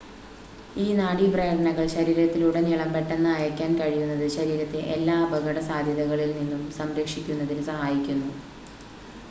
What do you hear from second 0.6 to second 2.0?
ഈ നാഡി പ്രേരണകൾ